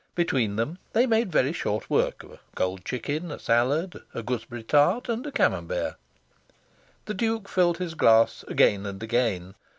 Between 0.15 0.55
them, 0.55 0.79
they 0.93 1.05
made 1.05 1.31
very 1.31 1.53
short 1.53 1.87
work 1.87 2.23
of 2.23 2.31
a 2.31 2.39
cold 2.55 2.83
chicken, 2.83 3.29
a 3.31 3.37
salad, 3.37 4.01
a 4.15 4.23
gooseberry 4.23 4.63
tart 4.63 5.07
and 5.07 5.23
a 5.27 5.31
Camembert. 5.31 5.93
The 7.05 7.13
Duke 7.13 7.47
filled 7.47 7.77
his 7.77 7.93
glass 7.93 8.43
again 8.47 8.87
and 8.87 9.03
again. 9.03 9.53